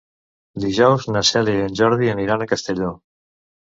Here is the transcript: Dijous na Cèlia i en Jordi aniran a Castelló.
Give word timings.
Dijous 0.63 1.05
na 1.17 1.23
Cèlia 1.33 1.61
i 1.63 1.69
en 1.69 1.79
Jordi 1.83 2.13
aniran 2.17 2.43
a 2.43 2.53
Castelló. 2.57 2.95